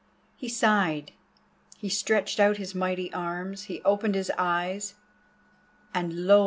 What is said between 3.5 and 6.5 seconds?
he opened his eyes, and lo!